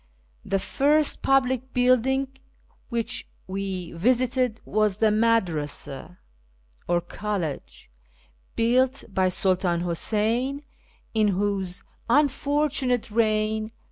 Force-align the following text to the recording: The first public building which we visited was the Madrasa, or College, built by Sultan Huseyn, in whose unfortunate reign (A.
The 0.43 0.57
first 0.57 1.21
public 1.21 1.75
building 1.75 2.29
which 2.89 3.27
we 3.45 3.91
visited 3.91 4.59
was 4.65 4.97
the 4.97 5.11
Madrasa, 5.11 6.17
or 6.87 7.01
College, 7.01 7.87
built 8.55 9.03
by 9.09 9.29
Sultan 9.29 9.81
Huseyn, 9.81 10.63
in 11.13 11.27
whose 11.27 11.83
unfortunate 12.09 13.11
reign 13.11 13.65
(A. 13.67 13.71